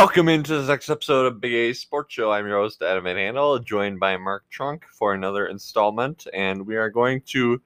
[0.00, 2.32] Welcome into this next episode of Big A Sports Show.
[2.32, 6.76] I'm your host, Adam Van Handel, joined by Mark Trunk for another installment, and we
[6.76, 7.60] are going to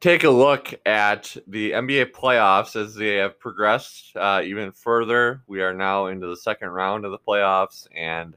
[0.00, 5.42] take a look at the NBA playoffs as they have progressed uh, even further.
[5.46, 8.36] We are now into the second round of the playoffs, and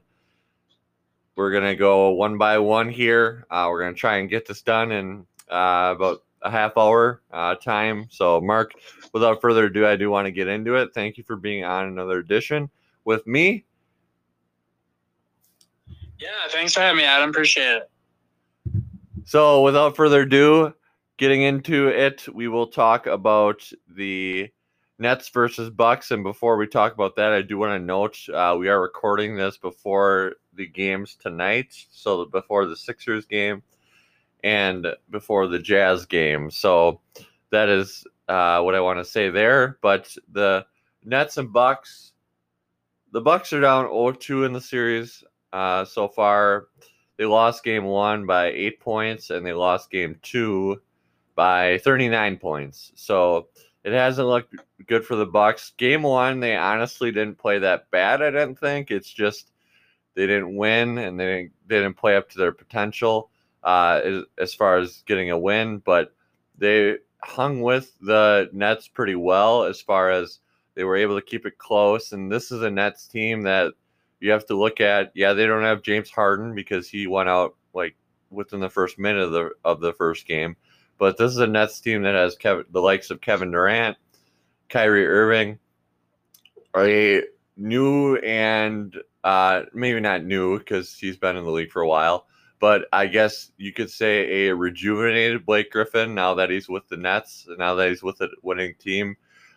[1.36, 3.44] we're going to go one by one here.
[3.50, 7.22] Uh, we're going to try and get this done in uh, about a half hour
[7.32, 8.06] uh, time.
[8.10, 8.72] So, Mark,
[9.12, 10.90] without further ado, I do want to get into it.
[10.94, 12.70] Thank you for being on another edition
[13.04, 13.64] with me.
[16.18, 17.30] Yeah, thanks for having me, Adam.
[17.30, 17.90] Appreciate it.
[19.24, 20.74] So, without further ado,
[21.16, 24.48] getting into it, we will talk about the
[24.98, 26.10] Nets versus Bucks.
[26.10, 29.36] And before we talk about that, I do want to note uh, we are recording
[29.36, 31.72] this before the games tonight.
[31.90, 33.62] So, before the Sixers game
[34.44, 36.50] and before the Jazz game.
[36.50, 37.00] So,
[37.50, 39.78] that is uh, what I want to say there.
[39.80, 40.66] But the
[41.04, 42.12] Nets and Bucks,
[43.12, 46.68] the Bucks are down 0-2 in the series uh, so far.
[47.16, 50.80] They lost game one by eight points, and they lost game two
[51.34, 52.92] by 39 points.
[52.94, 53.48] So
[53.82, 54.54] it hasn't looked
[54.86, 55.72] good for the Bucks.
[55.76, 58.22] Game one, they honestly didn't play that bad.
[58.22, 59.50] I didn't think it's just
[60.14, 63.30] they didn't win and they didn't, they didn't play up to their potential
[63.62, 65.78] uh, as, far as getting a win.
[65.78, 66.14] But
[66.56, 70.40] they hung with the Nets pretty well as far as
[70.74, 72.12] they were able to keep it close.
[72.12, 73.74] And this is a Nets team that
[74.20, 75.12] you have to look at.
[75.14, 77.96] Yeah, they don't have James Harden because he went out like
[78.30, 80.56] within the first minute of the of the first game.
[80.98, 83.96] But this is a Nets team that has Kevin, the likes of Kevin Durant,
[84.68, 85.58] Kyrie Irving,
[86.76, 87.22] a
[87.56, 92.26] new and uh, maybe not new because he's been in the league for a while,
[92.60, 96.96] but I guess you could say a rejuvenated Blake Griffin now that he's with the
[96.96, 99.16] Nets, now that he's with a winning team.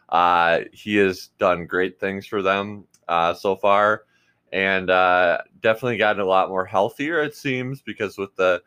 [0.10, 4.04] Uh, he has done great things for them uh, so far,
[4.52, 7.22] and uh, definitely gotten a lot more healthier.
[7.24, 8.62] It seems because with the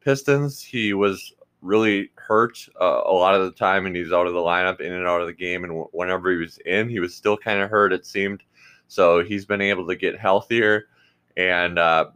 [0.00, 4.34] Pistons, he was really hurt uh, a lot of the time, and he's out of
[4.34, 5.64] the lineup, in and out of the game.
[5.64, 7.92] And whenever he was in, he was still kind of hurt.
[7.92, 8.42] It seemed
[8.88, 9.24] so.
[9.24, 10.88] He's been able to get healthier,
[11.36, 12.10] and uh,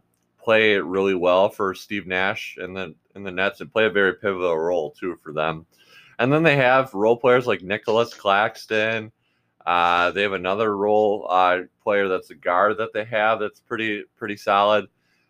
[0.47, 4.13] play really well for Steve Nash and the in the Nets and play a very
[4.13, 5.65] pivotal role too for them.
[6.19, 9.11] And then they have role players like Nicholas Claxton.
[9.65, 14.05] Uh, they have another role uh, player that's a guard that they have that's pretty
[14.15, 14.87] pretty solid.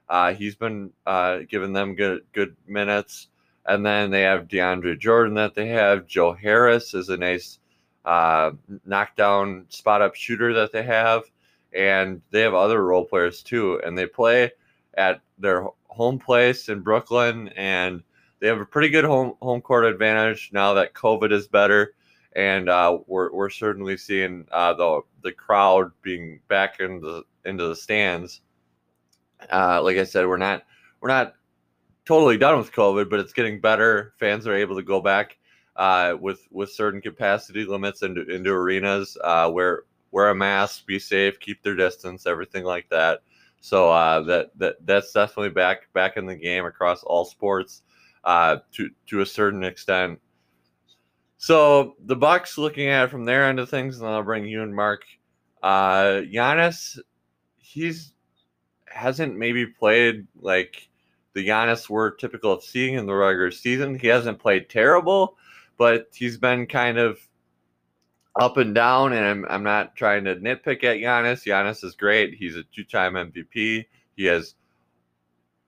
[0.07, 3.29] Uh, he's been uh, giving them good good minutes.
[3.65, 6.05] And then they have DeAndre Jordan that they have.
[6.05, 7.57] Joe Harris is a nice
[8.05, 8.51] uh,
[8.85, 11.23] knockdown spot up shooter that they have.
[11.73, 13.81] And they have other role players too.
[13.83, 14.51] And they play
[14.97, 18.03] at their home place in Brooklyn, and
[18.39, 21.93] they have a pretty good home home court advantage now that COVID is better,
[22.35, 27.67] and uh, we're we're certainly seeing uh, the the crowd being back in the into
[27.67, 28.41] the stands.
[29.51, 30.63] Uh, like I said, we're not
[30.99, 31.35] we're not
[32.05, 34.13] totally done with COVID, but it's getting better.
[34.17, 35.37] Fans are able to go back
[35.75, 39.17] uh, with with certain capacity limits into into arenas.
[39.23, 43.21] Uh, wear wear a mask, be safe, keep their distance, everything like that.
[43.61, 47.81] So uh, that that that's definitely back back in the game across all sports
[48.23, 50.19] uh, to to a certain extent.
[51.37, 54.63] So the Bucks looking at it from their end of things, and I'll bring you
[54.63, 55.03] and Mark.
[55.61, 56.99] Uh, Giannis,
[57.57, 58.13] he's
[58.85, 60.89] hasn't maybe played like
[61.33, 63.97] the Giannis we're typical of seeing in the regular season.
[63.99, 65.37] He hasn't played terrible,
[65.77, 67.19] but he's been kind of
[68.39, 71.45] up and down, and I'm, I'm not trying to nitpick at Giannis.
[71.45, 72.35] Giannis is great.
[72.35, 73.85] He's a two-time MVP.
[74.15, 74.55] He has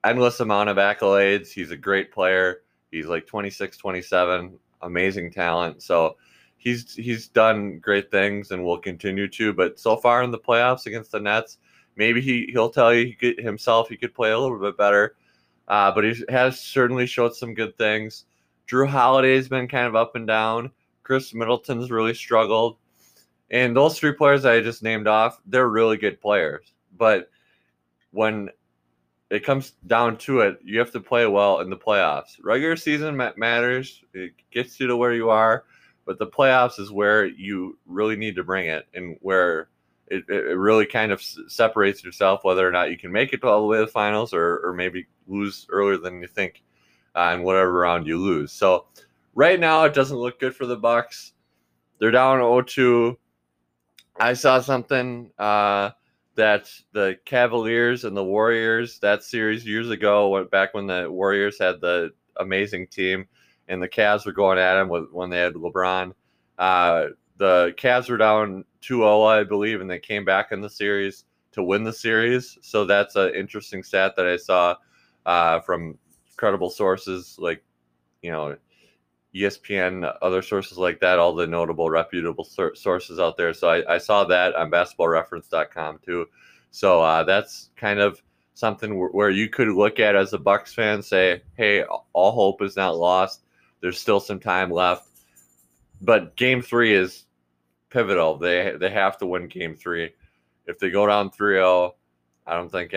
[0.04, 1.48] endless amount of accolades.
[1.48, 2.62] He's a great player.
[2.90, 5.82] He's like 26, 27, amazing talent.
[5.82, 6.16] So
[6.56, 9.52] he's he's done great things and will continue to.
[9.52, 11.58] But so far in the playoffs against the Nets,
[11.96, 15.16] maybe he he'll tell you he could, himself he could play a little bit better.
[15.68, 18.24] Uh, but he has certainly showed some good things.
[18.68, 20.70] Jrue Holiday's been kind of up and down.
[21.10, 22.76] Khris Middleton's really struggled.
[23.50, 26.72] And those three players I just named off, they're really good players.
[26.96, 27.28] But
[28.12, 28.48] when
[29.28, 32.36] it comes down to it, you have to play well in the playoffs.
[32.44, 35.64] Regular season matters, it gets you to where you are,
[36.06, 39.68] but the playoffs is where you really need to bring it and where
[40.06, 43.62] it, it really kind of separates yourself whether or not you can make it all
[43.62, 46.62] the way to the finals or, or maybe lose earlier than you think
[47.16, 48.52] uh, whatever round you lose.
[48.52, 48.86] So
[49.34, 51.32] right now it doesn't look good for the Bucks.
[51.98, 53.16] They're down 0-2.
[54.18, 55.90] I saw something uh,
[56.34, 61.58] that the Cavaliers and the Warriors that series years ago went back when the Warriors
[61.58, 63.26] had the amazing team
[63.68, 66.12] and the Cavs were going at them with, when they had LeBron.
[66.58, 67.06] Uh,
[67.36, 71.62] the Cavs were down 2-0, I believe, and they came back in the series to
[71.62, 72.58] win the series.
[72.62, 74.76] So that's an interesting stat that I saw
[75.24, 75.98] uh, from
[76.36, 77.62] credible sources like,
[78.22, 78.56] you know,
[79.34, 83.54] ESPN, other sources like that, all the notable, reputable sources out there.
[83.54, 86.26] So I, I saw that on basketballreference.com too.
[86.70, 88.20] So uh, that's kind of
[88.54, 92.62] something where, where you could look at as a Bucks fan, say, hey, all hope
[92.62, 93.42] is not lost.
[93.80, 95.08] There's still some time left.
[96.00, 97.24] But game three is
[97.90, 98.38] pivotal.
[98.38, 100.10] They they have to win game three.
[100.66, 101.96] If they go down 3 0,
[102.46, 102.94] I don't think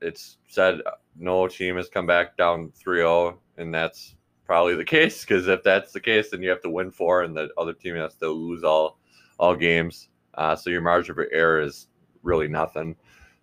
[0.00, 0.80] it's said
[1.16, 4.14] no team has come back down 3 0, and that's
[4.48, 7.36] probably the case because if that's the case, then you have to win four, and
[7.36, 8.98] the other team has to lose all
[9.38, 10.08] all games.
[10.34, 11.86] Uh, so your margin for error is
[12.22, 12.96] really nothing.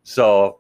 [0.03, 0.59] So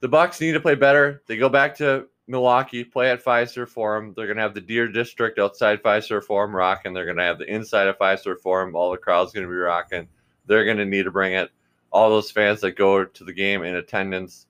[0.00, 1.22] the Bucks need to play better.
[1.26, 4.14] They go back to Milwaukee, play at Fiserv Forum.
[4.16, 6.92] They're gonna have the Deer District outside Fiserv Forum rocking.
[6.94, 8.76] They're gonna have the inside of Fiserv Forum.
[8.76, 10.08] All the crowd's gonna be rocking.
[10.46, 11.50] They're gonna need to bring it.
[11.90, 14.46] All those fans that go to the game in attendance,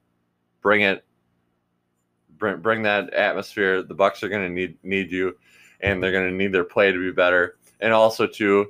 [0.61, 1.05] bring it
[2.39, 3.83] bring bring that atmosphere.
[3.83, 5.37] The Bucks are going to need need you,
[5.81, 7.59] and they're going to need their play to be better.
[7.81, 8.67] And also to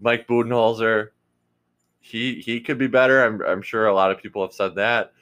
[0.00, 1.08] Mike Budenholzer,
[2.00, 3.24] he he could be better.
[3.24, 5.12] I'm I'm sure a lot of people have said that.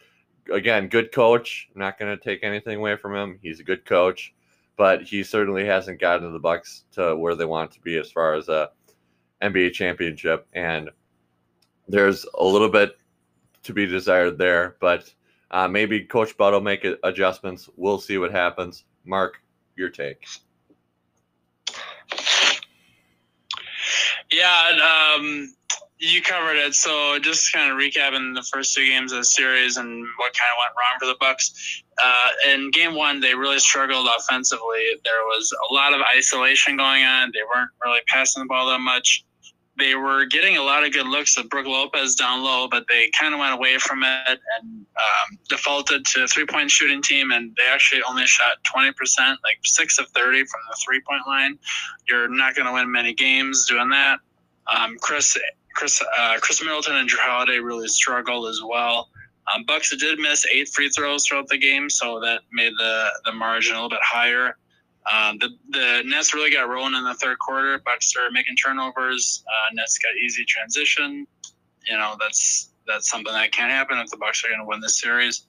[0.52, 1.68] Again, good coach.
[1.74, 3.38] I'm not going to take anything away from him.
[3.40, 4.34] He's a good coach,
[4.76, 8.34] but he certainly hasn't gotten the Bucks to where they want to be as far
[8.34, 8.70] as a
[9.40, 10.48] NBA championship.
[10.52, 10.90] And
[11.86, 12.96] there's a little bit
[13.62, 15.12] to be desired there, but
[15.52, 17.68] uh, maybe Coach Bud will make adjustments.
[17.76, 18.84] We'll see what happens.
[19.04, 19.40] Mark,
[19.76, 20.26] your take.
[24.30, 25.54] Yeah, um,
[25.98, 26.74] you covered it.
[26.74, 30.50] So just kind of recapping the first two games of the series and what kind
[30.52, 31.82] of went wrong for the Bucks.
[32.02, 34.84] Uh, in game one, they really struggled offensively.
[35.04, 37.30] There was a lot of isolation going on.
[37.32, 39.24] They weren't really passing the ball that much
[39.82, 43.10] they were getting a lot of good looks at Brook Lopez down low, but they
[43.18, 47.32] kind of went away from it and um, defaulted to a three point shooting team.
[47.32, 51.58] And they actually only shot 20%, like six of 30 from the three point line.
[52.08, 54.20] You're not going to win many games doing that.
[54.72, 55.36] Um, Khris,
[55.74, 59.08] Khris, uh, Khris Middleton and Jrue Holiday really struggled as well.
[59.52, 63.32] Um, Bucks did miss eight free throws throughout the game, so that made the, the
[63.32, 64.56] margin a little bit higher.
[65.10, 67.80] Um, the the Nets really got rolling in the third quarter.
[67.84, 69.42] Bucks started making turnovers.
[69.46, 71.26] Uh, Nets got easy transition.
[71.88, 74.80] You know that's that's something that can't happen if the Bucks are going to win
[74.80, 75.46] this series.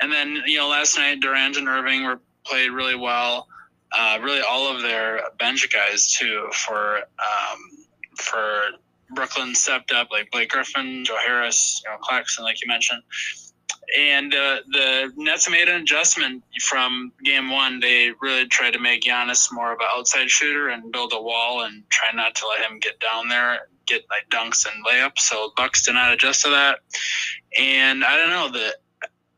[0.00, 3.48] And then you know last night Durant and Irving were played really well.
[3.96, 8.62] Uh, really all of their bench guys too for um, for
[9.14, 13.02] Brooklyn stepped up like Blake Griffin, Joe Harris, you know Claxton like you mentioned
[13.98, 17.80] and uh, the Nets made an adjustment from game one.
[17.80, 21.62] They really tried to make Giannis more of an outside shooter and build a wall
[21.62, 25.18] and try not to let him get down there, get like dunks and layups.
[25.18, 26.78] So Bucks did not adjust to that.
[27.58, 28.74] And I don't know that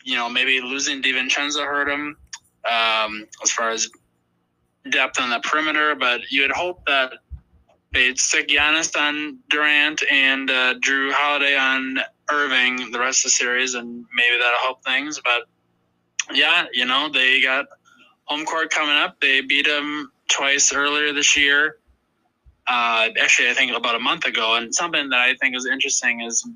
[0.05, 2.17] you know maybe losing DiVincenzo hurt him
[2.65, 3.89] um, as far as
[4.91, 7.13] depth on the perimeter, but you would hope that
[7.95, 11.99] they'd stick Giannis on Durant and uh, Jrue Holiday on
[12.31, 15.21] Irving the rest of the series, and maybe that'll help things.
[15.25, 15.45] But
[16.35, 17.67] yeah, you know, they got
[18.25, 19.21] home court coming up.
[19.21, 21.77] They beat them twice earlier this year.
[22.67, 24.57] Uh, actually, I think about a month ago.
[24.57, 26.49] And something that I think is interesting is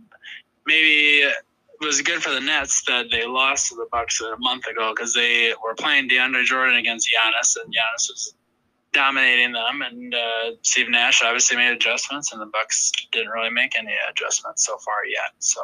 [0.66, 1.34] maybe it
[1.80, 5.12] was good for the Nets that they lost to the Bucks a month ago because
[5.12, 8.34] they were playing DeAndre Jordan against Giannis, and Giannis was
[8.92, 9.82] dominating them.
[9.82, 14.66] And uh, Steve Nash obviously made adjustments, and the Bucks didn't really make any adjustments
[14.66, 15.32] so far yet.
[15.38, 15.60] So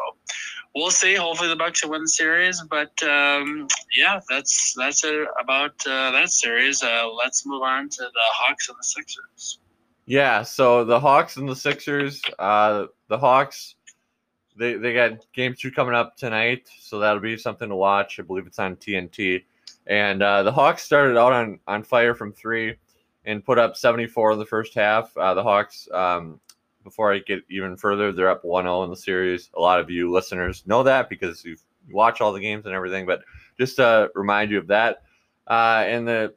[0.74, 1.14] we'll see.
[1.14, 2.62] Hopefully, the Bucks will win the series.
[2.62, 6.82] But um, yeah, that's that's it about uh, that series.
[6.82, 9.58] Uh, let's move on to the Hawks and the Sixers.
[10.06, 10.42] Yeah.
[10.42, 12.22] So the Hawks and the Sixers.
[12.38, 13.76] Uh, the Hawks.
[14.56, 18.20] They, they got game two coming up tonight, so that'll be something to watch.
[18.20, 19.42] I believe it's on TNT.
[19.88, 22.76] And uh, the Hawks started out on, on fire from three
[23.24, 25.16] and put up 74 in the first half.
[25.16, 26.40] Uh, the Hawks, um,
[26.82, 29.50] before I get even further, they're up 1 0 in the series.
[29.56, 31.56] A lot of you listeners know that because you
[31.90, 33.22] watch all the games and everything, but
[33.58, 35.02] just to remind you of that.
[35.46, 36.34] Uh, and the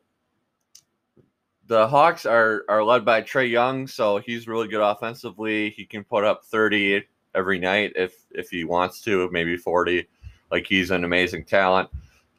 [1.68, 5.70] the Hawks are are led by Trae Young, so he's really good offensively.
[5.72, 7.04] He can put up 30
[7.36, 10.08] every night if if he wants to, maybe 40.
[10.50, 11.90] Like he's an amazing talent.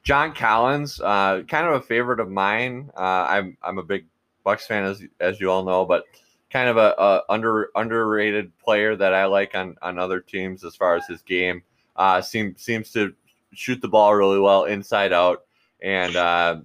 [0.03, 2.91] John Collins, uh, kind of a favorite of mine.
[2.97, 4.07] Uh, I'm I'm a big
[4.45, 6.05] Bucks fan, as as you all know, but
[6.51, 10.77] kind of a, a under underrated player that I like on on other teams as
[10.77, 11.63] far as his game.
[11.97, 13.15] Uh, seems seems to
[13.53, 15.45] shoot the ball really well inside out
[15.83, 16.61] and uh,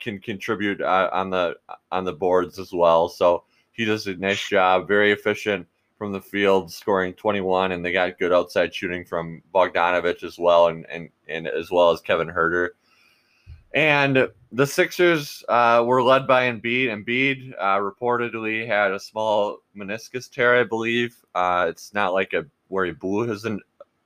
[0.00, 1.56] can contribute uh, on the
[1.92, 3.08] on the boards as well.
[3.08, 5.66] So he does a nice job, very efficient,
[5.98, 10.68] from the field, scoring 21, and they got good outside shooting from Bogdanovic as well,
[10.68, 12.70] and and, and as well as Kevin Huerter.
[13.74, 16.88] And the Sixers uh, were led by Embiid.
[16.88, 21.16] Embiid uh, reportedly had a small meniscus tear, I believe.
[21.34, 23.46] Uh, it's not like a where he blew his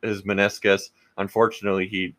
[0.02, 0.90] his meniscus.
[1.16, 2.14] Unfortunately, he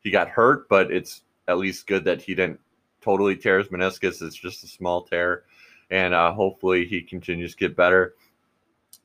[0.00, 2.60] he got hurt, but it's at least good that he didn't
[3.00, 4.22] totally tear his meniscus.
[4.22, 5.44] It's just a small tear,
[5.90, 8.14] and uh, hopefully he continues to get better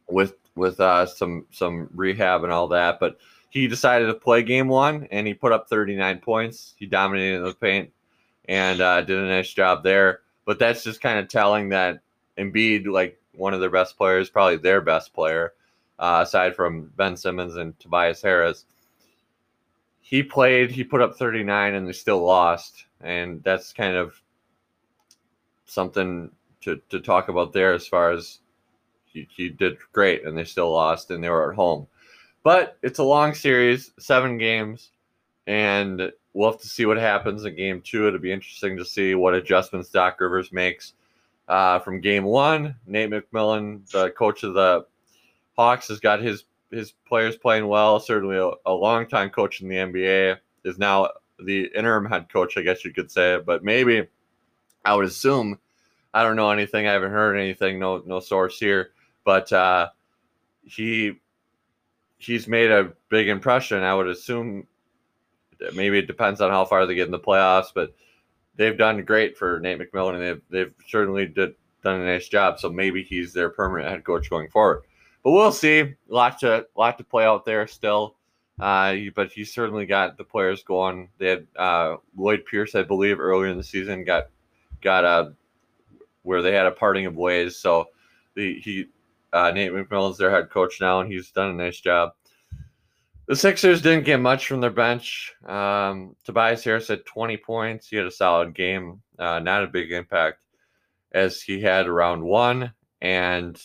[0.07, 2.99] with with uh, some some rehab and all that.
[2.99, 3.17] But
[3.55, 6.73] he decided to play game one, and he put up 39 points.
[6.75, 7.89] He dominated the paint
[8.49, 10.23] and uh, did a nice job there.
[10.43, 12.01] But that's just kind of telling that
[12.37, 15.53] Embiid, like one of their best players, probably their best player,
[15.99, 18.65] uh, aside from Ben Simmons and Tobias Harris.
[20.01, 22.83] He played, he put up 39 and they still lost.
[22.99, 24.21] And that's kind of
[25.65, 28.39] something to, to talk about there as far as
[29.05, 31.87] he, he did great and they still lost and they were at home.
[32.45, 34.91] But it's a long series, seven games,
[35.47, 38.07] and we'll have to see what happens in game two.
[38.07, 40.93] It'll be interesting to see what adjustments Doc Rivers makes
[41.47, 42.75] uh, from game one.
[42.85, 44.85] Nate McMillan, the coach of the
[45.57, 47.99] Hawks, has got his his players playing well.
[47.99, 51.09] Certainly, a, a long time coach in the NBA is now
[51.39, 53.33] the interim head coach, I guess you could say.
[53.33, 54.05] It, but maybe
[54.85, 55.57] I would assume
[56.13, 56.85] I don't know anything.
[56.85, 57.79] I haven't heard anything.
[57.79, 58.91] No no source here,
[59.23, 59.89] but uh,
[60.61, 61.19] he
[62.25, 63.83] he's made a big impression.
[63.83, 64.67] I would assume
[65.73, 67.93] maybe it depends on how far they get in the playoffs, but
[68.55, 72.59] they've done great for Nate McMillan, and they've they've certainly did done a nice job.
[72.59, 74.83] So maybe he's their permanent head coach going forward.
[75.23, 75.95] But we'll see.
[76.07, 78.15] Lot to lot to play out there still.
[78.59, 81.09] Uh, but he certainly got the players going.
[81.17, 84.29] They had uh, Lloyd Pierce, I believe, earlier in the season got
[84.81, 85.31] got a uh,
[86.23, 87.57] where they had a parting of ways.
[87.57, 87.89] So
[88.33, 88.87] the, he
[89.35, 92.13] uh, Nate McMillan's their head coach now, and he's done a nice job.
[93.27, 95.33] The Sixers didn't get much from their bench.
[95.45, 97.87] Um, Tobias Harris had 20 points.
[97.87, 100.39] He had a solid game, uh, not a big impact
[101.11, 102.71] as he had around one.
[103.01, 103.61] And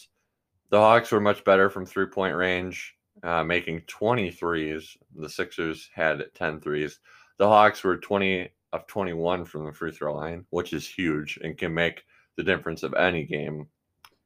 [0.71, 4.97] the Hawks were much better from three point range, uh, making 23s.
[5.15, 6.99] The Sixers had 10 threes.
[7.39, 11.57] The Hawks were 20 of 21 from the free throw line, which is huge and
[11.57, 12.03] can make
[12.37, 13.69] the difference of any game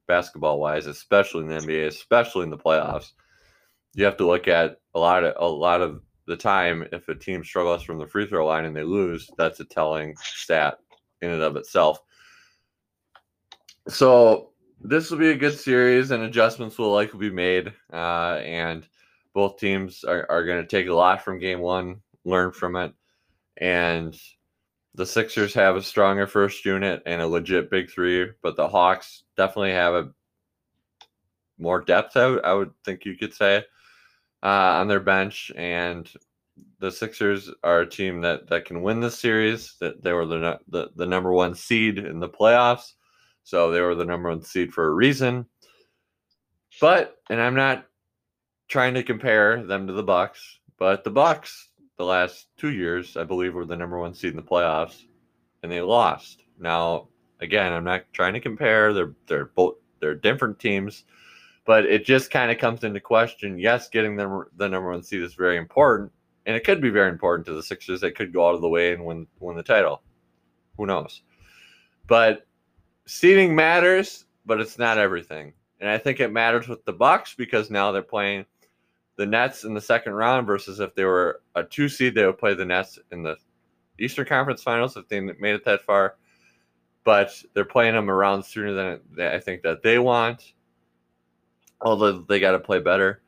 [0.07, 3.13] basketball wise, especially in the NBA, especially in the playoffs.
[3.95, 7.15] You have to look at a lot of a lot of the time if a
[7.15, 10.79] team struggles from the free throw line and they lose, that's a telling stat
[11.21, 12.01] in and of itself.
[13.89, 17.73] So this will be a good series, and adjustments will likely be made.
[17.93, 18.87] Uh, and
[19.35, 22.93] both teams are, are going to take a lot from game one, learn from it,
[23.57, 24.19] and
[24.95, 29.25] the Sixers have a stronger first unit and a legit big three, but the Hawks
[29.37, 30.11] definitely have a
[31.59, 32.15] more depth.
[32.15, 33.65] Would, I would think you could say
[34.43, 36.09] uh, on their bench, and
[36.79, 39.75] the Sixers are a team that that can win this series.
[39.81, 42.93] That they were the, the the number one seed in the playoffs,
[43.43, 45.47] so they were the number one seed for a reason.
[46.81, 47.87] But and I'm not
[48.69, 53.25] trying to compare them to the Bucks, but the Bucks the last two years, I
[53.25, 55.05] believe, were the number one seed in the playoffs,
[55.63, 56.43] and they lost.
[56.59, 57.09] Now,
[57.41, 58.93] again, I'm not trying to compare.
[58.93, 61.05] They're they're both they're different teams,
[61.65, 63.59] but it just kind of comes into question.
[63.59, 66.11] Yes, getting them the number one seed is very important,
[66.47, 68.01] and it could be very important to the Sixers.
[68.01, 70.03] They could go out of the way and win win the title.
[70.77, 71.23] Who knows?
[72.07, 72.47] But
[73.07, 75.53] seeding matters, but it's not everything.
[75.81, 78.47] And I think it matters with the Bucks because now they're playing
[79.17, 82.39] the Nets in the second round versus if they were a two seed, they would
[82.39, 83.37] play the Nets in the
[83.99, 86.17] Eastern Conference Finals if they made it that far.
[87.05, 90.55] But they're playing them around sooner than I think that they want.
[91.81, 93.21] Although they got to play better,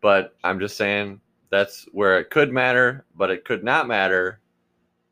[0.00, 1.20] but I'm just saying
[1.50, 4.40] that's where it could matter, but it could not matter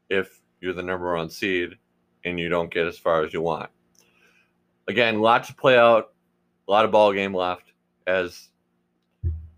[0.08, 1.76] if you're the number one seed
[2.24, 3.70] and you don't get as far as you want.
[4.86, 6.12] Again, lots to play out,
[6.68, 7.72] a lot of ball game left
[8.06, 8.50] as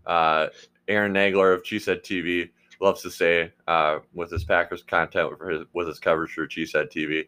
[0.07, 0.47] uh,
[0.87, 5.67] Aaron Nagler of Cheesehead TV loves to say uh, with his Packers content, with his,
[5.73, 7.27] with his coverage for Cheesehead TV.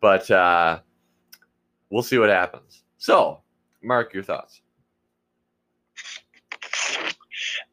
[0.00, 0.80] But uh,
[1.90, 2.84] we'll see what happens.
[2.98, 3.40] So,
[3.82, 4.60] Mark, your thoughts?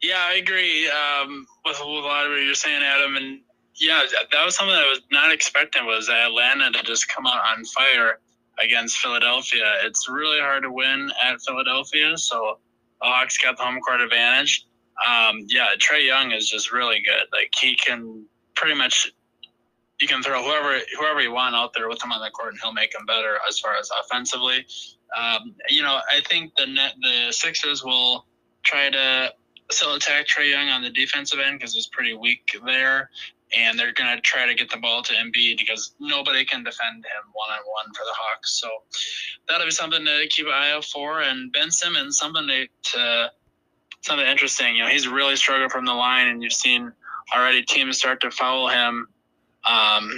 [0.01, 3.15] Yeah, I agree um, with, with a lot of what you're saying, Adam.
[3.15, 3.39] And
[3.75, 7.63] yeah, that was something I was not expecting was Atlanta to just come out on
[7.65, 8.19] fire
[8.59, 9.65] against Philadelphia.
[9.83, 12.59] It's really hard to win at Philadelphia, so
[13.03, 14.65] Hawks got the home court advantage.
[15.07, 17.27] Um, yeah, Trae Young is just really good.
[17.31, 19.11] Like he can pretty much
[19.99, 22.61] you can throw whoever whoever you want out there with him on the court, and
[22.61, 24.65] he'll make them better as far as offensively.
[25.17, 28.25] Um, you know, I think the net the Sixers will
[28.63, 29.33] try to
[29.71, 33.09] still attack Trae Young on the defensive end because he's pretty weak there,
[33.55, 36.97] and they're going to try to get the ball to Embiid because nobody can defend
[36.97, 38.59] him one on one for the Hawks.
[38.59, 38.69] So
[39.47, 41.21] that'll be something to keep an eye out for.
[41.21, 43.31] And Ben Simmons, something to, to
[44.01, 44.75] something interesting.
[44.75, 46.91] You know, he's really struggled from the line, and you've seen
[47.35, 49.07] already teams start to foul him
[49.65, 50.11] um,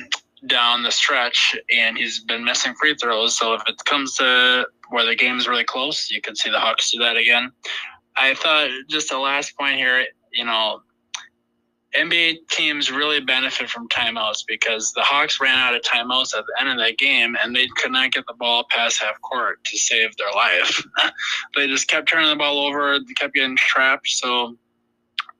[0.47, 3.37] down the stretch, and he's been missing free throws.
[3.37, 6.91] So if it comes to where the game's really close, you can see the Hawks
[6.91, 7.51] do that again.
[8.17, 10.81] I thought just the last point here, you know,
[11.97, 16.55] NBA teams really benefit from timeouts because the Hawks ran out of timeouts at the
[16.59, 19.77] end of that game and they could not get the ball past half court to
[19.77, 20.83] save their life.
[21.55, 24.07] they just kept turning the ball over, they kept getting trapped.
[24.07, 24.57] So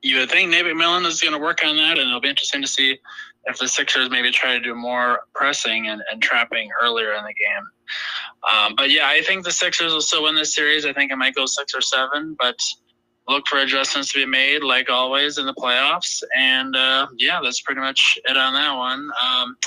[0.01, 2.62] you would think Nate McMillan is going to work on that, and it'll be interesting
[2.62, 3.00] to see
[3.45, 7.33] if the Sixers maybe try to do more pressing and, and trapping earlier in the
[7.33, 7.63] game.
[8.51, 10.85] Um, but yeah, I think the Sixers will still win this series.
[10.85, 12.57] I think it might go six or seven, but
[13.27, 16.24] look for adjustments to be made, like always in the playoffs.
[16.38, 19.10] And uh, yeah, that's pretty much it on that one.
[19.24, 19.58] Um,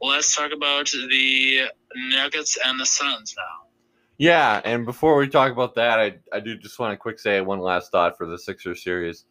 [0.00, 1.62] let's talk about the
[2.10, 3.68] Nuggets and the Suns now.
[4.16, 7.40] Yeah, and before we talk about that, I, I do just want to quick say
[7.40, 9.24] one last thought for the Sixers series.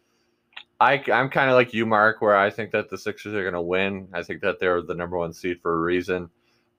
[0.80, 3.54] I, I'm kind of like you, Mark, where I think that the Sixers are going
[3.54, 4.10] to win.
[4.14, 6.30] I think that they're the number one seed for a reason.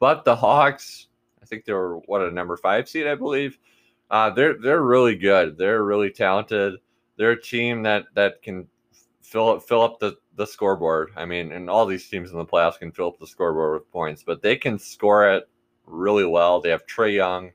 [0.01, 1.07] But the Hawks,
[1.43, 3.59] I think they were what a number five seed, I believe.
[4.11, 5.57] Uh, they're they're really good.
[5.57, 6.75] They're really talented.
[7.17, 8.67] They're a team that that can
[9.23, 11.11] fill up fill up the the scoreboard.
[11.17, 13.93] I mean, and all these teams in the playoffs can fill up the scoreboard with
[13.93, 15.49] points, but they can score it
[15.87, 16.61] really well.
[16.61, 17.53] They have Trae Young,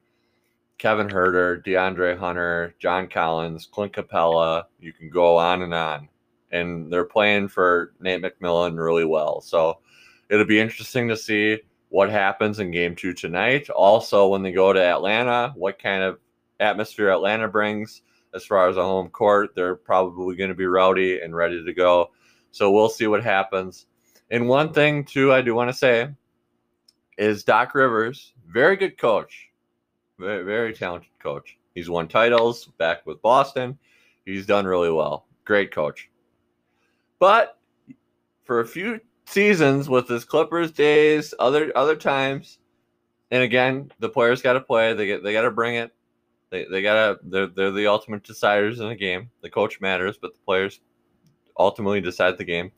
[0.77, 4.65] Kevin Huerter, DeAndre Hunter, John Collins, Clint Capela.
[4.79, 6.09] You can go on and on,
[6.51, 9.41] and they're playing for Nate McMillan really well.
[9.41, 9.79] So
[10.29, 13.69] it'll be interesting to see what happens in game two tonight.
[13.69, 16.19] Also, when they go to Atlanta, what kind of
[16.59, 18.01] atmosphere Atlanta brings
[18.33, 19.51] as far as a home court.
[19.55, 22.11] They're probably going to be rowdy and ready to go.
[22.51, 23.85] So we'll see what happens.
[24.31, 26.09] And one thing, too, I do want to say
[27.17, 29.49] is Doc Rivers, very good coach,
[30.17, 31.57] very, very talented coach.
[31.75, 33.77] He's won titles back with Boston.
[34.25, 35.27] He's done really well.
[35.45, 36.09] Great coach.
[37.19, 37.57] But
[38.43, 42.59] for a few seasons with his Clippers days, other other times,
[43.31, 44.93] and again, the players got to play.
[44.93, 45.91] They get they got to bring it.
[46.51, 49.29] They they gotta they're they're the ultimate deciders in the game.
[49.41, 50.81] The coach matters, but the players
[51.57, 52.71] ultimately decide the game.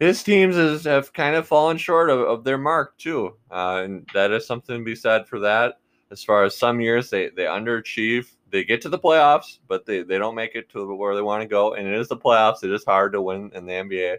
[0.00, 4.08] His teams is, have kind of fallen short of, of their mark too, uh, and
[4.14, 5.80] that is something to be said for that.
[6.10, 10.02] As far as some years they they underachieve, they get to the playoffs, but they,
[10.02, 11.74] they don't make it to where they want to go.
[11.74, 12.64] And it is the playoffs.
[12.64, 14.14] It is hard to win in the NBA.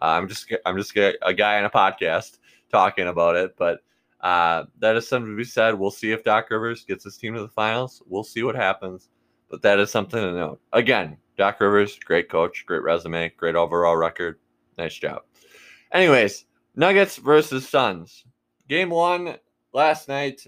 [0.00, 2.38] Uh, I'm just I'm just a guy on a podcast
[2.70, 3.80] talking about it, but
[4.26, 5.76] uh, that is something to be said.
[5.76, 8.02] We'll see if Doc Rivers gets his team to the finals.
[8.08, 9.08] We'll see what happens,
[9.48, 10.60] but that is something to note.
[10.72, 14.40] Again, Doc Rivers, great coach, great resume, great overall record.
[14.78, 15.22] Nice job.
[15.92, 18.24] Anyways, Nuggets versus Suns.
[18.68, 19.36] Game one
[19.72, 20.44] last night.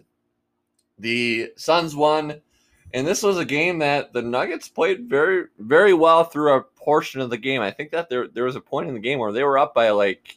[0.98, 2.40] The Suns won,
[2.94, 7.20] and this was a game that the Nuggets played very, very well through a portion
[7.20, 7.60] of the game.
[7.60, 9.72] I think that there there was a point in the game where they were up
[9.72, 10.36] by like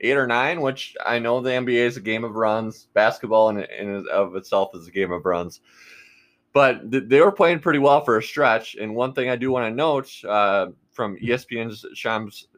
[0.00, 2.88] eight or nine, which I know the NBA is a game of runs.
[2.94, 5.60] Basketball in, in of itself is a game of runs.
[6.52, 8.76] But th- they were playing pretty well for a stretch.
[8.76, 12.48] And one thing I do want to note uh, from ESPN's Shams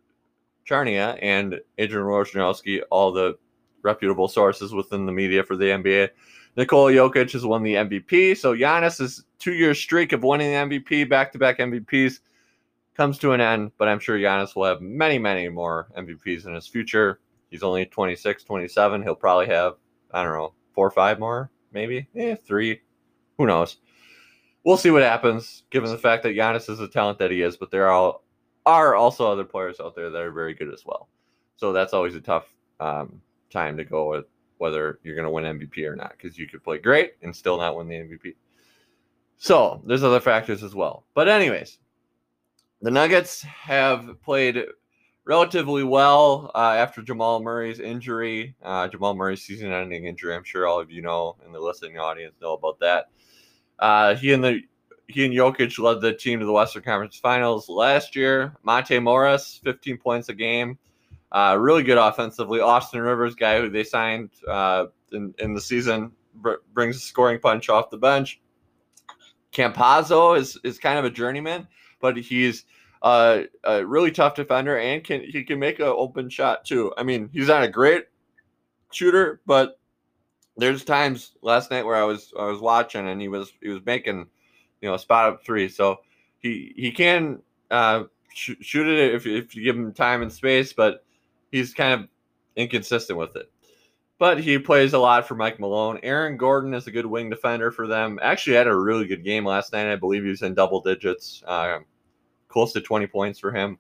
[0.69, 3.39] Charania and Adrian Wojnarowski, all the
[3.83, 6.11] reputable sources within the media for the NBA,
[6.57, 8.37] Nikola Jokic has won the MVP.
[8.37, 12.21] So Giannis' two-year streak of winning the MVP, back-to-back MVPs,
[12.97, 13.73] comes to an end.
[13.79, 17.21] But I'm sure Giannis will have many, many more MVPs in his future.
[17.51, 19.03] He's only 26, 27.
[19.03, 19.75] He'll probably have,
[20.13, 22.09] I don't know, four or five more, maybe.
[22.15, 22.81] Eh, three.
[23.39, 23.79] Who knows?
[24.65, 27.57] We'll see what happens, given the fact that Giannis is the talent that he is,
[27.57, 28.19] but there are,
[28.67, 31.09] are also other players out there that are very good as well.
[31.57, 32.47] So that's always a tough
[32.81, 34.27] um, time to go with
[34.59, 37.57] whether you're going to win MVP or not, because you could play great and still
[37.57, 38.35] not win the MVP.
[39.39, 41.05] So there's other factors as well.
[41.15, 41.79] But, anyways,
[42.83, 44.65] the Nuggets have played
[45.29, 48.57] relatively well uh, after Jamal Murray's injury.
[48.63, 50.35] Uh, Jamal Murray's season-ending injury.
[50.35, 53.11] I'm sure all of you know in the listening audience know about that.
[53.79, 54.63] Uh, he and the
[55.07, 58.55] he and Jokic led the team to the Western Conference Finals last year.
[58.63, 60.79] Monte Morris, 15 points a game.
[61.31, 62.61] Uh, really good offensively.
[62.61, 67.39] Austin Rivers, guy who they signed uh, in, in the season, br- brings a scoring
[67.39, 68.41] punch off the bench.
[69.53, 71.67] Campazzo is, is kind of a journeyman,
[72.01, 72.65] but he's
[73.03, 76.93] uh, a really tough defender and can he can make an open shot too.
[76.97, 78.05] I mean, he's not a great
[78.93, 79.79] shooter, but
[80.57, 83.85] there's times last night where I was I was watching and he was he was
[83.87, 84.27] making
[84.81, 85.69] you know a spot up three.
[85.69, 85.99] So
[86.41, 90.73] he he can uh, sh- shoot it if if you give him time and space,
[90.73, 91.05] but
[91.53, 92.09] he's kind of
[92.57, 93.51] inconsistent with it.
[94.19, 96.01] But he plays a lot for Mike Malone.
[96.03, 98.19] Aaron Gordon is a good wing defender for them.
[98.21, 99.91] Actually, had a really good game last night.
[99.91, 101.79] I believe he was in double digits, uh,
[102.49, 103.79] close to 20 points for him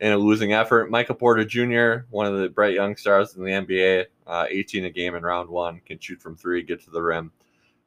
[0.00, 0.90] in a losing effort.
[0.90, 4.90] Michael Porter Jr., one of the bright young stars in the NBA, uh, 18 a
[4.90, 7.30] game in round one, can shoot from three, get to the rim,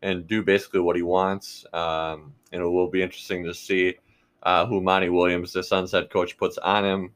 [0.01, 1.65] and do basically what he wants.
[1.73, 3.95] Um, and it will be interesting to see
[4.43, 7.11] uh, who Monty Williams, the Suns head coach, puts on him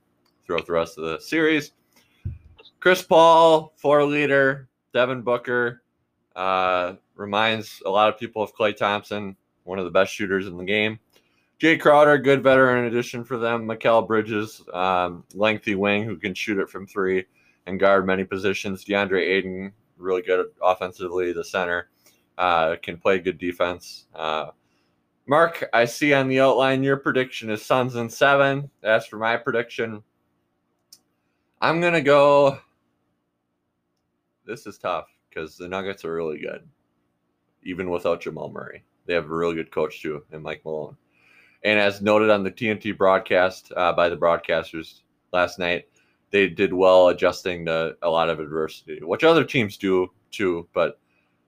[0.45, 1.71] throughout the rest of the series.
[2.79, 5.83] Chris Paul, four leader, Devin Booker
[6.35, 10.57] uh, reminds a lot of people of Klay Thompson, one of the best shooters in
[10.57, 10.99] the game.
[11.59, 13.65] Jae Crowder, good veteran addition for them.
[13.65, 17.25] Mikal Bridges, um, lengthy wing who can shoot it from three
[17.65, 18.85] and guard many positions.
[18.85, 21.89] DeAndre Ayton, really good offensively, the center,
[22.37, 24.05] uh, can play good defense.
[24.13, 24.51] Uh,
[25.25, 28.69] Mark, I see on the outline your prediction is Suns in seven.
[28.83, 30.03] As for my prediction,
[31.59, 32.59] I'm gonna go.
[34.45, 36.65] This is tough because the Nuggets are really good,
[37.63, 38.83] even without Jamal Murray.
[39.05, 40.95] They have a really good coach too, and Mike Malone.
[41.63, 45.01] And as noted on the TNT broadcast uh, by the broadcasters
[45.33, 45.87] last night,
[46.31, 50.67] they did well adjusting to a lot of adversity, which other teams do too.
[50.73, 50.99] But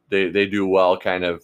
[0.10, 1.44] they they do well, kind of.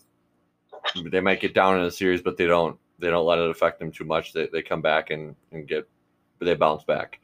[1.11, 3.79] They might get down in a series, but they don't they don't let it affect
[3.79, 4.33] them too much.
[4.33, 5.87] They they come back and and get
[6.39, 7.19] they bounce back.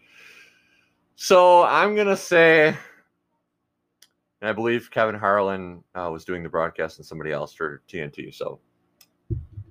[1.16, 7.06] So I'm gonna say, and I believe Kevin Harlan uh, was doing the broadcast and
[7.06, 8.34] somebody else for TNT.
[8.34, 8.60] So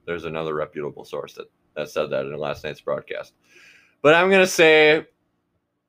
[0.06, 3.32] there's another reputable source that that said that in last night's broadcast.
[4.02, 5.06] But I'm gonna say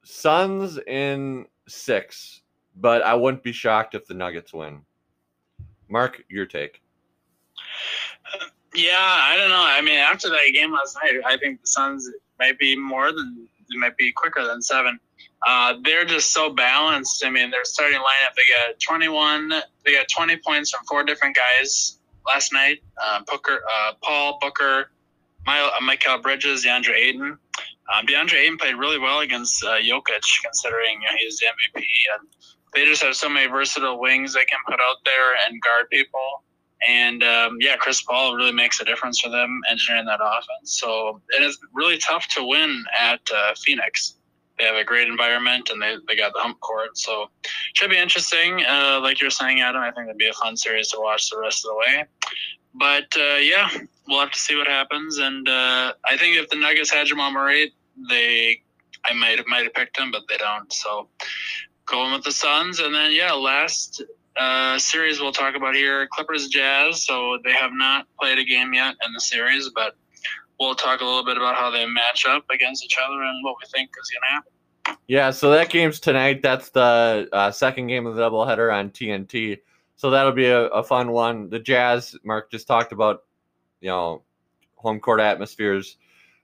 [0.04, 2.42] Suns in six,
[2.76, 4.82] but I wouldn't be shocked if the Nuggets win.
[5.90, 6.82] Mark, your take.
[8.74, 9.64] Yeah, I don't know.
[9.64, 13.48] I mean, after that game last night, I think the Suns might be more than
[13.70, 15.00] it might be quicker than seven.
[15.46, 17.26] Uh, they're just so balanced.
[17.26, 19.50] I mean, their starting lineup, they got 21,
[19.86, 22.80] they got 20 points from four different guys last night.
[23.02, 24.92] Uh, Booker, uh, Paul Booker,
[25.46, 27.38] my, Mikal Bridges, DeAndre Ayton.
[27.94, 31.84] Um, DeAndre Ayton played really well against uh, Jokic, considering you know, he's the MVP.
[32.16, 32.28] And
[32.74, 36.44] they just have so many versatile wings they can put out there and guard people.
[36.88, 40.80] And um, yeah, Chris Paul really makes a difference for them engineering that offense.
[40.80, 44.16] So it is really tough to win at uh, Phoenix.
[44.58, 46.98] They have a great environment and they, they got the hump court.
[46.98, 47.30] So
[47.74, 48.64] should be interesting.
[48.68, 51.40] Uh, like you're saying, Adam, I think it'd be a fun series to watch the
[51.40, 52.06] rest of the way.
[52.74, 53.70] But uh, yeah,
[54.08, 55.18] we'll have to see what happens.
[55.18, 57.74] And uh, I think if the Nuggets had Jamal Murray,
[58.10, 58.62] they
[59.06, 60.72] I might have might have picked him, but they don't.
[60.72, 61.08] So
[61.86, 64.04] going with the Suns, and then yeah, last
[64.38, 67.06] uh, series we'll talk about here, Clippers Jazz.
[67.06, 69.96] So they have not played a game yet in the series, but
[70.60, 73.56] we'll talk a little bit about how they match up against each other and what
[73.62, 74.52] we think is going to happen.
[75.08, 76.42] Yeah, so that game's tonight.
[76.42, 79.60] That's the uh, second game of the doubleheader on TNT.
[80.02, 81.48] So that'll be a, a fun one.
[81.52, 83.22] The Jazz, Mark just talked about,
[83.82, 84.24] you know,
[84.74, 85.98] home court atmospheres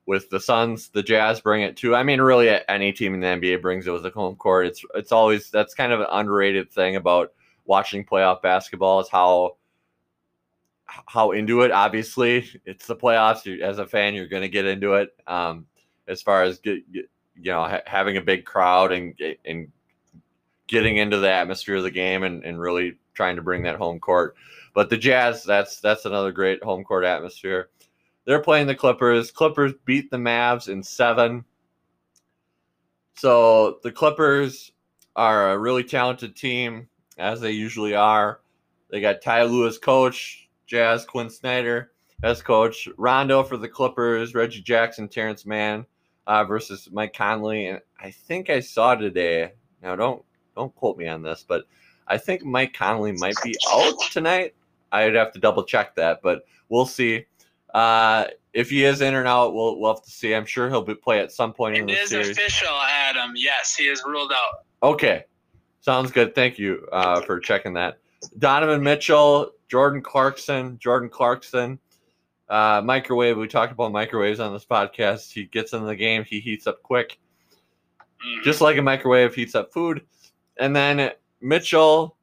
[0.05, 0.89] with the Suns.
[0.89, 1.95] The Jazz bring it too.
[1.95, 4.67] I mean, really, any team in the NBA brings it with the home court.
[4.67, 7.33] It's it's always that's kind of an underrated thing about
[7.65, 9.57] watching playoff basketball is how
[10.85, 11.71] how into it.
[11.71, 13.43] Obviously, it's the playoffs.
[13.43, 15.15] You, as a fan, you're going to get into it.
[15.25, 15.65] Um,
[16.07, 19.71] as far as get, get, you know, ha- having a big crowd and and
[20.67, 23.99] getting into the atmosphere of the game and, and really trying to bring that home
[23.99, 24.35] court.
[24.73, 27.69] But the Jazz, that's that's another great home court atmosphere.
[28.25, 29.31] They're playing the Clippers.
[29.31, 31.43] Clippers beat the Mavs in seven.
[33.15, 34.71] So the Clippers
[35.15, 38.41] are a really talented team, as they usually are.
[38.89, 41.91] They got Ty Lewis coach, Jazz Quin Snyder
[42.23, 45.85] as coach, Rondo for the Clippers, Reggie Jackson, Terrence Mann
[46.27, 47.67] uh, versus Mike Conley.
[47.67, 49.53] And I think I saw today.
[49.81, 50.23] Now don't
[50.55, 51.65] don't quote me on this, but
[52.07, 54.53] I think Mike Conley might be out tonight.
[54.91, 57.25] I'd have to double check that, but we'll see.
[57.73, 60.33] Uh, if he is in or out, we'll, we'll have to see.
[60.33, 62.29] I'm sure he'll be play at some point it in the is series.
[62.31, 63.33] official, Adam.
[63.35, 64.63] Yes, he is ruled out.
[64.81, 65.25] Okay,
[65.81, 66.33] sounds good.
[66.33, 67.99] Thank you uh, for checking that.
[68.39, 71.77] Donovan Mitchell, Jordan Clarkson, Jordan Clarkson,
[72.49, 73.37] uh, microwave.
[73.37, 75.31] We talked about microwaves on this podcast.
[75.33, 77.19] He gets in the game, he heats up quick,
[78.25, 78.43] Mhm.
[78.43, 80.05] just like a microwave heats up food.
[80.57, 82.15] And then Mitchell,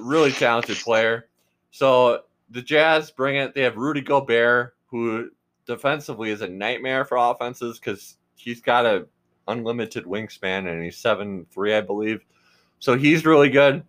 [0.00, 1.28] really talented player.
[1.70, 3.54] So the Jazz bring it.
[3.54, 5.30] They have Rudy Gobert, who
[5.66, 9.06] defensively is a nightmare for offenses because he's got a
[9.48, 12.24] unlimited wingspan and he's seven three, I believe.
[12.78, 13.84] So he's really good.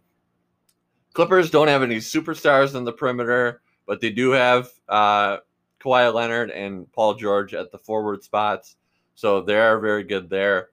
[1.14, 5.38] Clippers don't have any superstars in the perimeter, but they do have uh,
[5.80, 8.78] Kawhi Leonard and Paul George at the forward spots.
[9.16, 10.70] So they are very good there.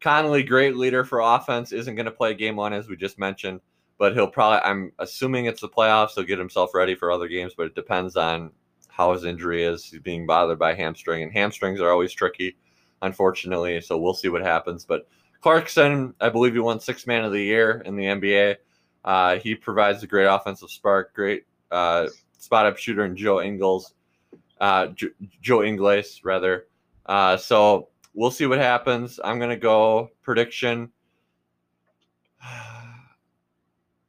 [0.00, 3.60] Conley, great leader for offense, isn't going to play game one, as we just mentioned,
[3.98, 7.52] but he'll probably, I'm assuming it's the playoffs, he'll get himself ready for other games,
[7.56, 8.50] but it depends on
[8.88, 9.84] how his injury is.
[9.84, 12.56] He's being bothered by hamstring, and hamstrings are always tricky,
[13.02, 13.80] unfortunately.
[13.80, 14.84] So we'll see what happens.
[14.84, 15.06] But
[15.40, 18.56] Clarkson, I believe he won six man of the year in the NBA.
[19.04, 22.08] Uh, he provides a great offensive spark, great uh,
[22.38, 23.94] spot up shooter, and Joe Ingles,
[24.60, 25.08] uh, jo-
[25.40, 26.66] Joe Ingles rather.
[27.06, 29.20] Uh, so we'll see what happens.
[29.22, 30.90] I'm gonna go prediction.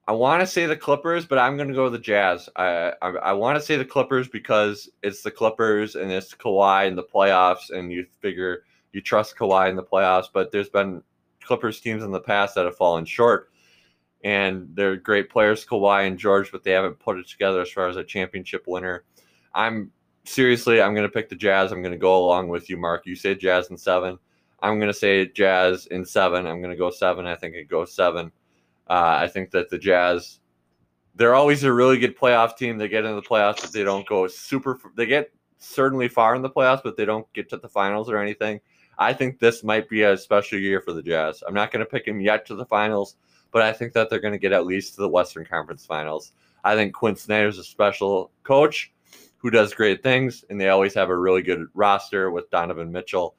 [0.07, 2.49] I want to say the Clippers, but I'm going to go the Jazz.
[2.57, 6.87] I I, I want to say the Clippers because it's the Clippers and it's Kawhi
[6.87, 10.25] in the playoffs, and you figure you trust Kawhi in the playoffs.
[10.33, 11.01] But there's been
[11.41, 13.51] Clippers teams in the past that have fallen short,
[14.23, 17.87] and they're great players, Kawhi and George, but they haven't put it together as far
[17.87, 19.05] as a championship winner.
[19.53, 19.91] I'm
[20.23, 21.71] seriously, I'm going to pick the Jazz.
[21.71, 23.05] I'm going to go along with you, Mark.
[23.05, 24.17] You say Jazz in seven.
[24.61, 26.45] I'm going to say Jazz in seven.
[26.45, 27.25] I'm going to go seven.
[27.25, 28.31] I think it goes seven.
[28.87, 30.39] Uh, I think that the Jazz,
[31.15, 32.77] they're always a really good playoff team.
[32.77, 34.79] They get into the playoffs, but they don't go super.
[34.95, 38.17] They get certainly far in the playoffs, but they don't get to the finals or
[38.17, 38.59] anything.
[38.97, 41.43] I think this might be a special year for the Jazz.
[41.47, 43.15] I'm not going to pick them yet to the finals,
[43.51, 46.33] but I think that they're going to get at least to the Western Conference Finals.
[46.63, 48.91] I think Quin Snyder's a special coach
[49.41, 53.35] who does great things, and they always have a really good roster with Donovan Mitchell,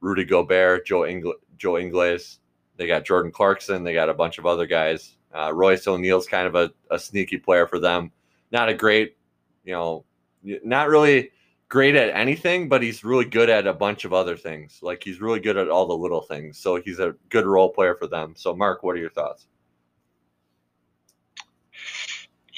[0.00, 2.40] Rudy Gobert, Joe Ingl- Joe Ingles.
[2.76, 3.82] They got Jordan Clarkson.
[3.82, 5.16] They got a bunch of other guys.
[5.34, 8.12] Uh, Royce O'Neale's kind of a, a sneaky player for them.
[8.52, 9.16] Not a great,
[9.64, 10.04] you know,
[10.42, 11.30] not really
[11.68, 14.80] great at anything, but he's really good at a bunch of other things.
[14.82, 16.58] Like he's really good at all the little things.
[16.58, 18.34] So he's a good role player for them.
[18.36, 19.46] So, Mark, what are your thoughts?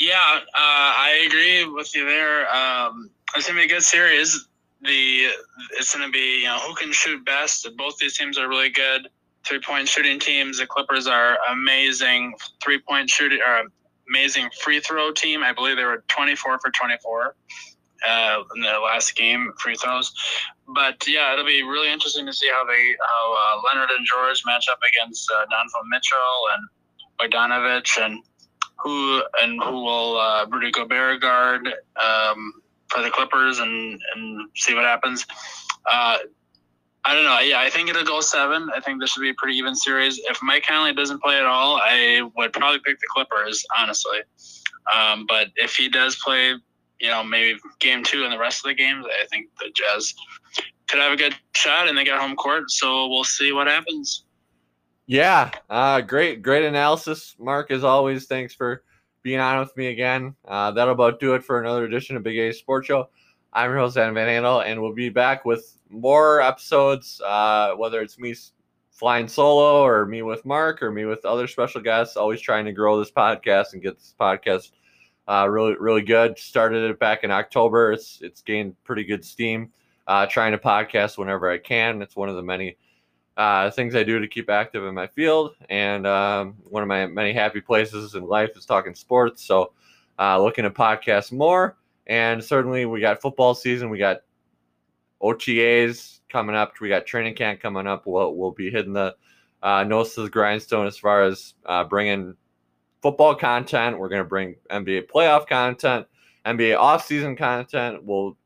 [0.00, 2.48] Yeah, uh, I agree with you there.
[2.50, 4.48] Um, it's gonna be a good series.
[4.80, 5.26] The
[5.78, 7.68] it's gonna be you know who can shoot best.
[7.76, 9.08] Both these teams are really good
[9.46, 10.58] three point shooting teams.
[10.58, 12.34] The Clippers are amazing
[12.64, 13.64] three point shooting or
[14.08, 15.42] amazing free throw team.
[15.42, 17.34] I believe they were twenty four for twenty four
[18.08, 20.14] uh, in the last game free throws.
[20.66, 24.44] But yeah, it'll be really interesting to see how they how uh, Leonard and George
[24.46, 26.18] match up against uh, Donovan Mitchell
[26.54, 26.68] and
[27.20, 28.22] Bogdanovic and
[28.82, 32.52] who and who will uh, Rudy Gobert guard um,
[32.88, 35.26] for the Clippers and and see what happens.
[35.90, 36.18] Uh,
[37.04, 37.38] I don't know.
[37.40, 38.68] Yeah, I think it'll go seven.
[38.74, 40.18] I think this should be a pretty even series.
[40.18, 44.18] If Mike Conley doesn't play at all, I would probably pick the Clippers, honestly.
[44.94, 46.54] Um, but if he does play,
[47.00, 50.14] you know, maybe game two and the rest of the games, I think the Jazz
[50.88, 52.70] could have a good shot and they got home court.
[52.70, 54.24] So we'll see what happens.
[55.10, 57.72] Yeah, uh, great, great analysis, Mark.
[57.72, 58.84] As always, thanks for
[59.24, 60.36] being on with me again.
[60.46, 63.08] Uh, that'll about do it for another edition of Big A Sports Show.
[63.52, 68.00] I'm your host, Adam Van Handel, and we'll be back with more episodes, uh, whether
[68.00, 68.36] it's me
[68.92, 72.16] flying solo or me with Mark or me with other special guests.
[72.16, 74.70] Always trying to grow this podcast and get this podcast
[75.26, 76.38] uh, really, really good.
[76.38, 77.90] Started it back in October.
[77.90, 79.72] It's it's gained pretty good steam.
[80.06, 82.00] Uh, trying to podcast whenever I can.
[82.00, 82.76] It's one of the many
[83.36, 87.06] uh, things I do to keep active in my field, and um, one of my
[87.06, 89.44] many happy places in life is talking sports.
[89.44, 89.72] So,
[90.18, 93.88] uh, looking to podcast more, and certainly we got football season.
[93.88, 94.18] We got
[95.22, 96.74] OTAs coming up.
[96.80, 98.06] We got training camp coming up.
[98.06, 99.14] We'll, we'll be hitting the
[99.62, 102.34] uh, nose to the grindstone as far as uh, bringing
[103.02, 103.98] football content.
[103.98, 106.06] We're going to bring NBA playoff content,
[106.46, 108.02] NBA offseason content.
[108.04, 108.36] We'll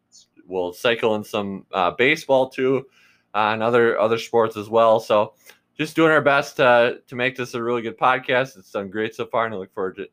[0.46, 2.86] we'll cycle in some uh, baseball too,
[3.34, 5.00] uh, and other other sports as well.
[5.00, 5.34] So
[5.76, 8.56] just doing our best to to make this a really good podcast.
[8.56, 10.08] It's done great so far, and I look forward to,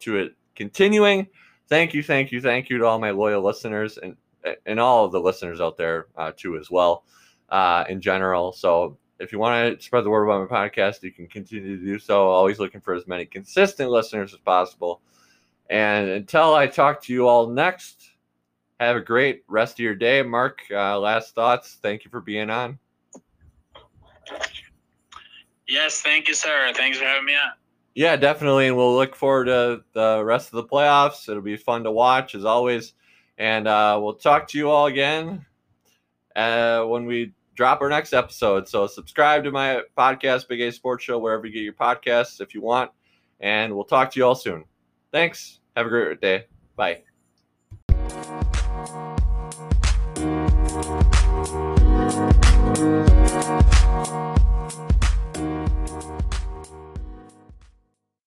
[0.00, 1.26] to it continuing.
[1.68, 4.16] Thank you, thank you, thank you to all my loyal listeners and
[4.66, 7.04] and all of the listeners out there uh, too as well
[7.48, 8.52] uh, in general.
[8.52, 11.84] So if you want to spread the word about my podcast, you can continue to
[11.84, 12.28] do so.
[12.28, 15.00] Always looking for as many consistent listeners as possible.
[15.70, 18.10] And until I talk to you all next,
[18.80, 20.22] have a great rest of your day.
[20.22, 21.78] Mark, uh, last thoughts.
[21.82, 22.78] Thank you for being on.
[25.66, 26.72] Yes, thank you, sir.
[26.74, 27.52] Thanks for having me on.
[27.94, 28.66] Yeah, definitely.
[28.66, 31.28] And we'll look forward to the rest of the playoffs.
[31.28, 32.94] It'll be fun to watch as always.
[33.38, 35.44] And uh, we'll talk to you all again
[36.36, 38.68] uh, when we drop our next episode.
[38.68, 42.54] So subscribe to my podcast, Big A Sports Show, wherever you get your podcasts if
[42.54, 42.90] you want.
[43.40, 44.64] And we'll talk to you all soon.
[45.12, 45.60] Thanks.
[45.76, 46.46] Have a great day.
[46.76, 47.13] Bye.
[52.84, 53.13] Bye.